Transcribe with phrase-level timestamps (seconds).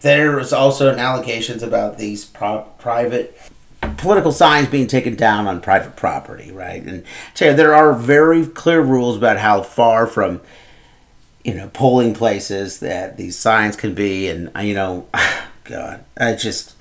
[0.00, 3.38] there was also allegations about these pro- private
[3.96, 6.82] political signs being taken down on private property, right?
[6.82, 10.40] And so there are very clear rules about how far from
[11.44, 15.06] you know polling places that these signs can be, and you know,
[15.64, 16.74] God, I just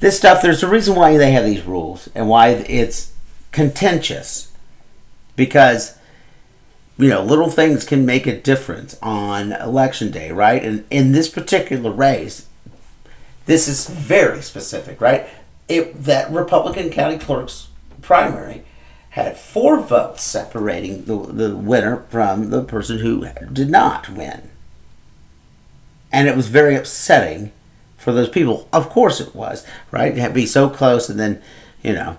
[0.00, 0.42] this stuff.
[0.42, 3.12] There's a reason why they have these rules and why it's
[3.50, 4.50] contentious
[5.36, 5.98] because
[6.98, 10.62] you know little things can make a difference on election day, right?
[10.62, 12.48] And in this particular race,
[13.46, 15.26] this is very specific, right?
[15.68, 17.68] It that Republican county clerk's
[18.00, 18.64] primary
[19.10, 24.48] had four votes separating the, the winner from the person who did not win.
[26.10, 27.52] And it was very upsetting
[27.98, 28.68] for those people.
[28.72, 30.14] Of course it was, right?
[30.14, 31.42] To be so close and then,
[31.82, 32.16] you know.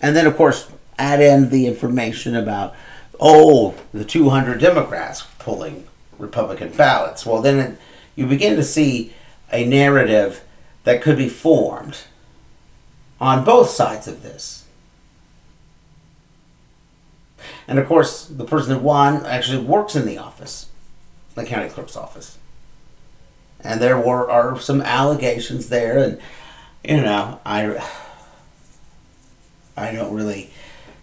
[0.00, 2.74] And then, of course, add in the information about,
[3.20, 5.86] oh, the 200 Democrats pulling
[6.18, 7.26] Republican ballots.
[7.26, 7.76] Well, then
[8.14, 9.12] you begin to see
[9.52, 10.44] a narrative
[10.84, 11.98] that could be formed
[13.20, 14.64] on both sides of this.
[17.68, 20.68] And of course, the person that won actually works in the office,
[21.34, 22.38] the county clerk's office.
[23.60, 26.20] And there were are some allegations there, and
[26.84, 27.84] you know, I
[29.76, 30.50] I don't really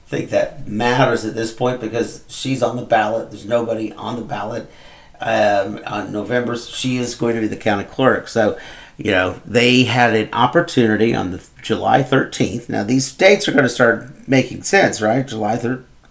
[0.08, 3.32] think that matters at this point because she's on the ballot.
[3.32, 4.72] There's nobody on the ballot
[5.20, 6.58] um, on November.
[6.58, 8.28] She is going to be the county clerk.
[8.28, 8.58] So,
[8.98, 12.70] you know, they had an opportunity on the July 13th.
[12.70, 15.28] Now, these dates are going to start making sense, right?
[15.28, 15.58] July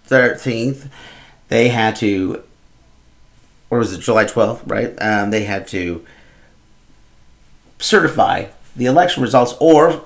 [0.07, 0.89] 13th,
[1.47, 2.43] they had to,
[3.69, 4.95] or was it July 12th, right?
[5.01, 6.05] Um, they had to
[7.79, 10.03] certify the election results or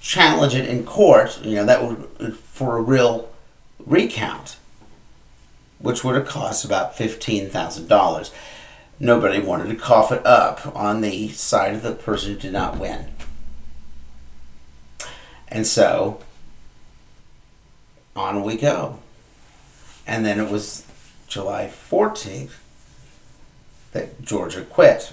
[0.00, 1.40] challenge it in court.
[1.42, 3.28] You know, that would for a real
[3.78, 4.56] recount
[5.84, 8.30] which would have cost about $15,000.
[8.98, 12.78] Nobody wanted to cough it up on the side of the person who did not
[12.78, 13.10] win.
[15.48, 16.20] And so,
[18.16, 18.98] on we go.
[20.06, 20.86] And then it was
[21.28, 22.52] July 14th
[23.92, 25.12] that Georgia quit.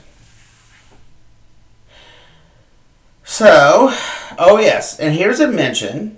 [3.25, 3.93] So,
[4.39, 6.17] oh yes, and here's a mention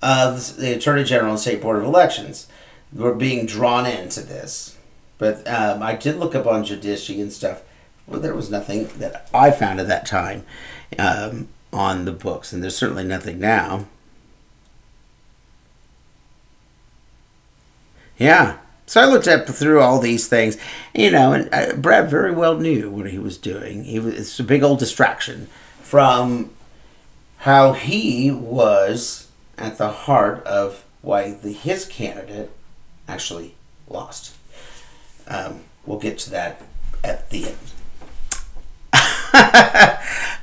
[0.00, 2.46] of the Attorney General and State Board of Elections
[2.92, 4.76] were being drawn into this.
[5.18, 7.62] But um, I did look up on Judici and stuff.
[8.06, 10.44] Well, there was nothing that I found at that time
[10.98, 13.86] um, on the books, and there's certainly nothing now.
[18.18, 18.58] Yeah.
[18.86, 20.58] So I looked up through all these things,
[20.94, 23.84] you know, and uh, Brad very well knew what he was doing.
[23.84, 25.48] He was it's a big old distraction
[25.80, 26.50] from
[27.38, 32.50] how he was at the heart of why the his candidate
[33.08, 33.54] actually
[33.88, 34.34] lost.
[35.26, 36.62] Um, we'll get to that
[37.02, 37.58] at the end.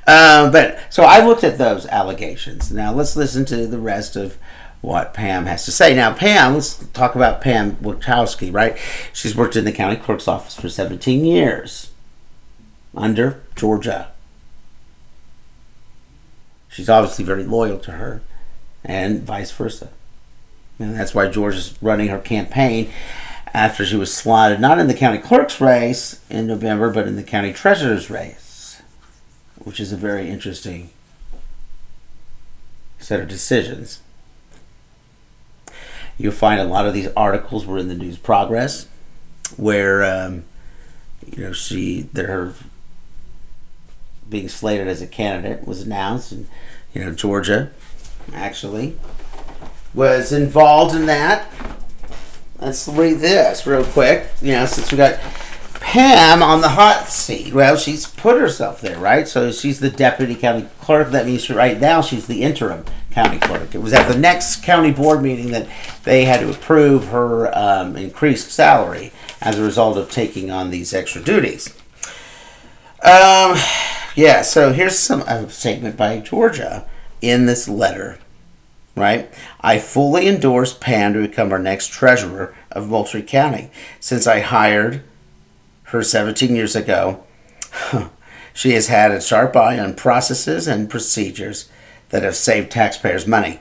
[0.08, 2.72] um, but so I looked at those allegations.
[2.72, 4.38] Now let's listen to the rest of
[4.82, 5.94] what Pam has to say.
[5.94, 8.78] Now, Pam, let's talk about Pam Witkowski, right?
[9.14, 11.92] She's worked in the county clerk's office for 17 years
[12.96, 14.12] under Georgia.
[16.68, 18.22] She's obviously very loyal to her,
[18.84, 19.90] and vice versa.
[20.82, 22.92] And that's why George is running her campaign
[23.54, 27.24] after she was slotted not in the county clerk's race in November, but in the
[27.24, 28.82] county treasurer's race,
[29.58, 30.90] which is a very interesting
[33.00, 34.02] set of decisions.
[36.18, 38.88] You'll find a lot of these articles were in the News Progress,
[39.58, 40.46] where um,
[41.26, 42.54] you know she that her
[44.30, 46.48] being slated as a candidate was announced, and
[46.94, 47.72] you know Georgia
[48.34, 48.96] actually
[49.94, 51.52] was involved in that.
[52.60, 54.28] Let's read this real quick.
[54.42, 55.20] You know, since we got
[55.82, 57.54] Pam on the hot seat.
[57.54, 59.28] Well, she's put herself there, right?
[59.28, 61.10] So she's the deputy county clerk.
[61.10, 63.74] That means right now she's the interim county clerk.
[63.74, 65.68] It was at the next county board meeting that
[66.04, 70.94] they had to approve her um, increased salary as a result of taking on these
[70.94, 71.76] extra duties.
[73.04, 73.58] Um,
[74.16, 76.88] yeah, so here's some a statement by Georgia
[77.22, 78.20] in this letter
[78.96, 79.32] right?
[79.62, 83.72] I fully endorse Pam to become our next treasurer of Moultrie County.
[84.00, 85.04] Since I hired
[85.86, 87.24] her 17 years ago,
[88.54, 91.70] she has had a sharp eye on processes and procedures
[92.10, 93.60] that have saved taxpayers money.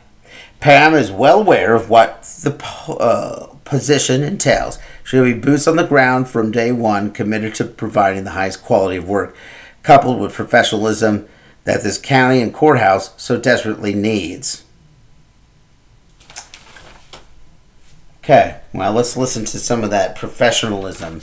[0.59, 2.53] Pam is well aware of what the
[3.01, 4.79] uh, position entails.
[5.05, 8.63] She will be boots on the ground from day one, committed to providing the highest
[8.63, 9.35] quality of work,
[9.83, 11.27] coupled with professionalism
[11.65, 14.65] that this county and courthouse so desperately needs.
[18.31, 21.21] Okay, well, let's listen to some of that professionalism.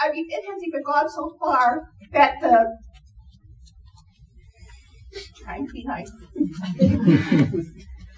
[0.00, 2.76] I mean, it has even gone so far that the
[5.36, 6.10] trying to be nice.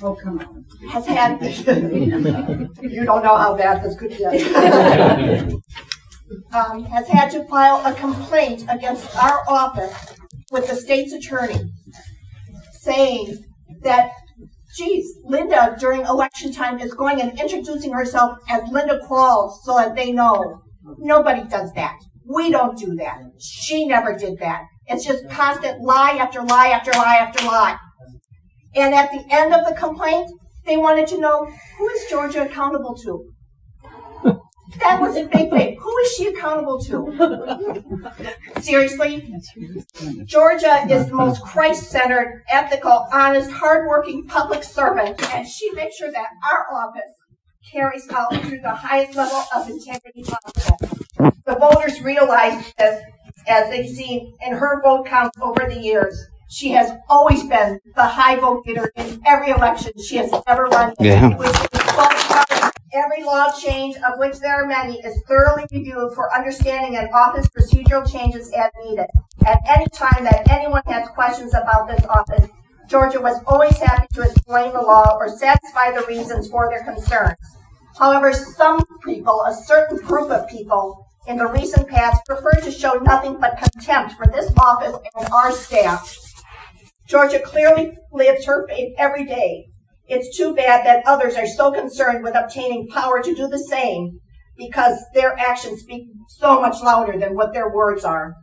[0.01, 0.65] Oh, come on.
[0.89, 1.43] Has had
[2.81, 4.33] you don't know how bad this could get.
[6.55, 10.15] um, has had to file a complaint against our office
[10.51, 11.71] with the state's attorney,
[12.81, 13.45] saying
[13.83, 14.13] that,
[14.77, 19.95] geez, Linda during election time is going and introducing herself as Linda Qualls so that
[19.95, 20.63] they know.
[20.99, 21.97] Nobody does that.
[22.27, 23.19] We don't do that.
[23.39, 24.65] She never did that.
[24.87, 27.79] It's just constant lie after lie after lie after lie.
[28.75, 30.31] And at the end of the complaint,
[30.65, 31.47] they wanted to know
[31.79, 33.32] who is Georgia accountable to?
[34.83, 35.79] That was a big thing.
[35.81, 37.83] Who is she accountable to?
[38.61, 39.33] Seriously?
[40.25, 46.11] Georgia is the most Christ centered, ethical, honest, hardworking public servant, and she makes sure
[46.11, 47.13] that our office
[47.71, 50.79] carries out through the highest level of integrity possible.
[51.47, 53.03] The voters realize this
[53.47, 56.27] as they've seen in her vote count over the years.
[56.49, 60.95] She has always been the high vote getter in every election she has ever run.
[61.01, 61.31] Yeah.
[62.95, 67.49] Every law change, of which there are many, is thoroughly reviewed for understanding and office
[67.49, 69.07] procedural changes as needed.
[69.47, 72.51] At any time that anyone has questions about this office,
[72.89, 77.39] Georgia was always happy to explain the law or satisfy the reasons for their concerns.
[77.99, 82.95] However, some people, a certain group of people in the recent past, prefer to show
[82.95, 86.15] nothing but contempt for this office and our staff.
[87.07, 89.72] Georgia clearly lives her faith every day.
[90.15, 94.21] It's too bad that others are so concerned with obtaining power to do the same
[94.59, 98.35] because their actions speak so much louder than what their words are,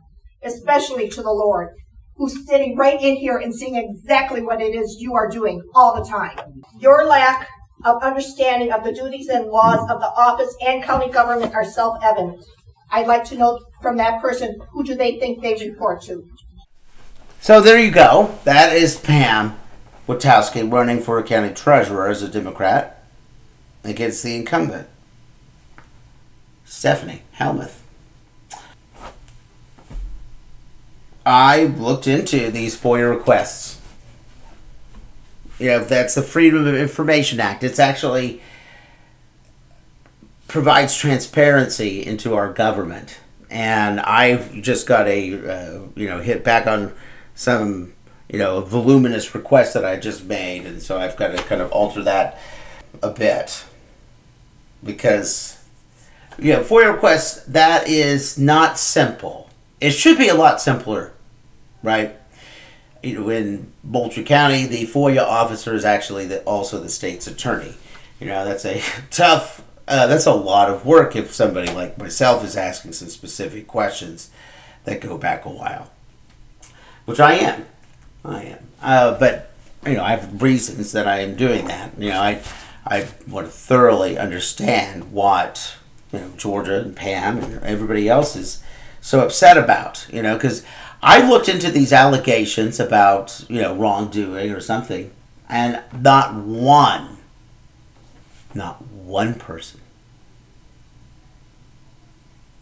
[0.42, 1.68] especially to the Lord,
[2.16, 5.94] who's sitting right in here and seeing exactly what it is you are doing all
[5.94, 6.36] the time.
[6.80, 7.48] Your lack
[7.84, 12.44] of understanding of the duties and laws of the office and county government are self-evident.
[12.90, 16.24] I'd like to know from that person, who do they think they report to?
[17.40, 18.36] So there you go.
[18.42, 19.59] That is Pam
[20.10, 23.04] Witowski running for county treasurer as a Democrat
[23.84, 24.88] against the incumbent,
[26.64, 27.80] Stephanie Helmuth.
[31.24, 33.80] I looked into these FOIA requests.
[35.58, 37.62] You know, that's the Freedom of Information Act.
[37.62, 38.40] It's actually
[40.48, 43.20] provides transparency into our government.
[43.48, 46.92] And I just got a, uh, you know, hit back on
[47.34, 47.92] some,
[48.32, 50.64] you know, voluminous request that I just made.
[50.64, 52.38] And so I've got to kind of alter that
[53.02, 53.64] a bit.
[54.84, 55.62] Because,
[56.38, 59.50] you know, FOIA requests, that is not simple.
[59.80, 61.12] It should be a lot simpler,
[61.82, 62.16] right?
[63.02, 67.74] You know, in Moultrie County, the FOIA officer is actually the, also the state's attorney.
[68.20, 72.44] You know, that's a tough uh, that's a lot of work if somebody like myself
[72.44, 74.30] is asking some specific questions
[74.84, 75.90] that go back a while,
[77.06, 77.66] which I am.
[78.24, 78.58] I am.
[78.82, 79.50] Uh, but
[79.86, 81.92] you know, I have reasons that I am doing that.
[81.98, 82.42] You know, I
[82.86, 85.76] I want to thoroughly understand what
[86.12, 88.62] you know Georgia and Pam and everybody else is
[89.00, 90.06] so upset about.
[90.12, 90.64] You know, because
[91.02, 95.10] I've looked into these allegations about you know wrongdoing or something,
[95.48, 97.16] and not one,
[98.54, 99.80] not one person,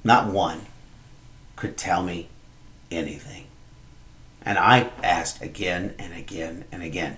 [0.05, 0.63] not one,
[1.57, 2.29] could tell me
[2.91, 3.48] anything.
[4.43, 7.17] And I asked again and again and again.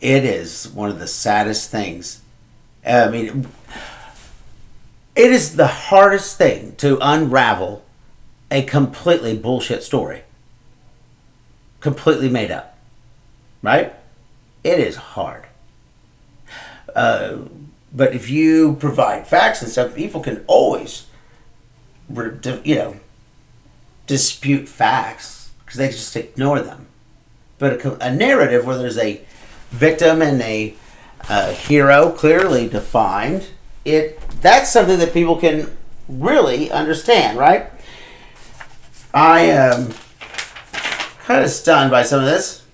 [0.00, 2.22] It is one of the saddest things.
[2.84, 3.46] I mean,
[5.14, 7.84] it is the hardest thing to unravel
[8.50, 10.22] a completely bullshit story.
[11.80, 12.78] Completely made up.
[13.62, 13.94] Right?
[14.64, 15.46] It is hard.
[16.94, 17.38] Uh,
[17.92, 21.06] but if you provide facts and stuff, people can always,
[22.10, 22.96] you know,
[24.06, 25.41] dispute facts
[25.72, 26.86] because they just ignore them.
[27.58, 29.22] But a, a, narrative where there's a
[29.70, 30.74] victim and a
[31.52, 33.48] hero clearly defined,
[33.82, 35.74] it that's something that people can
[36.08, 37.70] really understand, right?
[39.14, 39.94] I am
[41.20, 42.66] kind of stunned by some of this.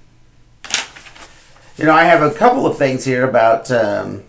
[1.77, 3.71] You know, I have a couple of things here about.
[3.71, 4.25] Um,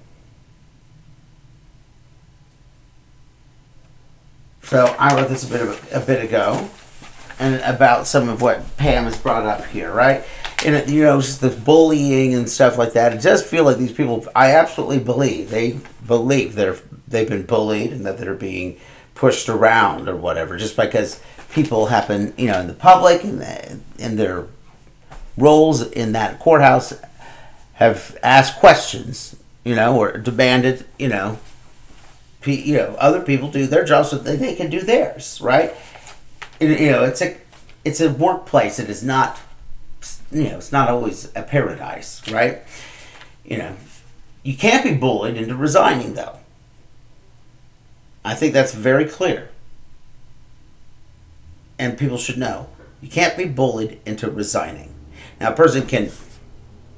[4.61, 6.69] So I wrote this a bit of a, bit ago,
[7.39, 10.23] and about some of what Pam has brought up here, right?
[10.65, 13.13] And it, you know, just the bullying and stuff like that.
[13.13, 14.25] It does feel like these people.
[14.35, 16.77] I absolutely believe they believe they're
[17.07, 18.79] they've been bullied and that they're being
[19.15, 23.75] pushed around or whatever, just because people happen, you know, in the public and uh,
[23.97, 24.47] in their
[25.37, 26.93] roles in that courthouse
[27.73, 31.39] have asked questions, you know, or demanded, you know,
[32.45, 35.73] you know, other people do their jobs so that they can do theirs, right?
[36.59, 37.35] It- you know, it's a
[37.85, 39.39] it's a workplace that is not,
[40.31, 42.59] you know, it's not always a paradise, right?
[43.45, 43.75] You know,
[44.43, 46.37] you can't be bullied into resigning, though.
[48.25, 49.49] I think that's very clear,
[51.77, 52.67] and people should know
[53.01, 54.93] you can't be bullied into resigning.
[55.39, 56.11] Now, a person can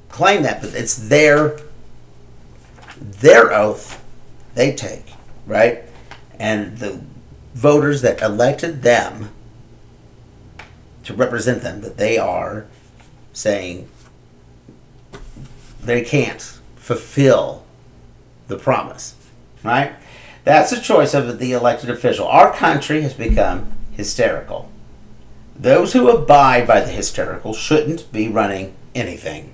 [0.08, 1.58] claim that, but it's their
[3.00, 4.02] their oath
[4.54, 5.06] they take,
[5.46, 5.84] right?
[6.38, 7.00] And the
[7.54, 9.30] voters that elected them
[11.04, 12.66] to represent them that they are
[13.32, 13.88] saying
[15.82, 17.64] they can't fulfill
[18.48, 19.14] the promise,
[19.64, 19.94] right?
[20.44, 22.26] That's a choice of the elected official.
[22.26, 24.70] Our country has become hysterical.
[25.56, 29.52] Those who abide by the hysterical shouldn't be running anything.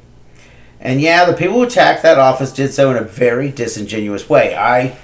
[0.81, 4.55] And yeah, the people who attacked that office did so in a very disingenuous way.
[4.55, 4.97] I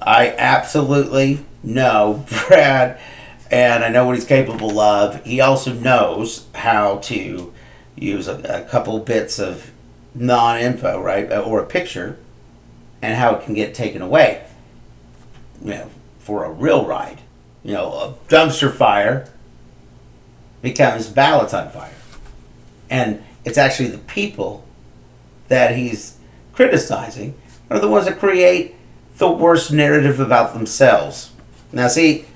[0.00, 3.00] I absolutely know Brad
[3.50, 5.24] and I know what he's capable of.
[5.24, 7.52] He also knows how to
[7.94, 9.70] use a, a couple bits of
[10.14, 12.18] non-info, right, or a picture,
[13.02, 14.46] and how it can get taken away.
[15.62, 17.20] You know, for a real ride.
[17.62, 19.30] You know, a dumpster fire
[20.62, 21.94] becomes ballots on fire,
[22.90, 24.64] and it's actually the people
[25.48, 26.16] that he's
[26.52, 27.34] criticizing
[27.70, 28.74] are the ones that create
[29.18, 31.32] the worst narrative about themselves.
[31.72, 32.26] Now, see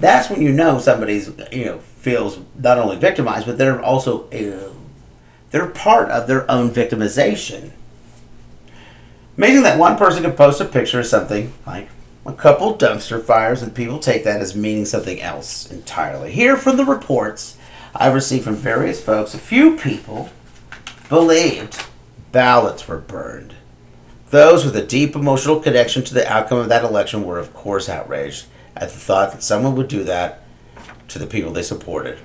[0.00, 4.72] that's when you know somebody's you know feels not only victimized but they're also uh,
[5.50, 7.70] they're part of their own victimization.
[9.36, 11.88] Amazing that one person can post a picture of something like
[12.24, 16.32] a couple dumpster fires and people take that as meaning something else entirely.
[16.32, 17.56] Here from the reports
[17.94, 20.28] i've received from various folks a few people
[21.08, 21.84] believed
[22.32, 23.54] ballots were burned.
[24.30, 27.88] Those with a deep emotional connection to the outcome of that election were of course
[27.88, 30.42] outraged at the thought that someone would do that
[31.08, 32.18] to the people they supported.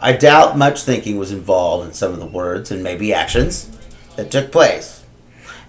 [0.00, 3.70] I doubt much thinking was involved in some of the words and maybe actions
[4.16, 5.04] that took place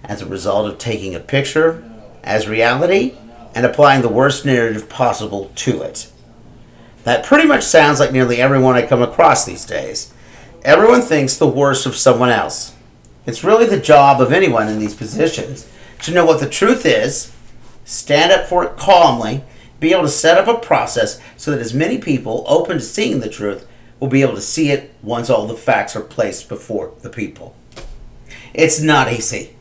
[0.04, 1.84] as a result of taking a picture
[2.22, 3.14] as reality
[3.54, 6.10] and applying the worst narrative possible to it.
[7.04, 10.12] That pretty much sounds like nearly everyone I come across these days.
[10.64, 12.74] Everyone thinks the worst of someone else.
[13.26, 15.68] It's really the job of anyone in these positions
[16.02, 17.32] to know what the truth is,
[17.84, 19.44] stand up for it calmly,
[19.82, 23.18] be able to set up a process so that as many people open to seeing
[23.18, 23.66] the truth
[23.98, 27.56] will be able to see it once all the facts are placed before the people.
[28.54, 29.56] It's not easy.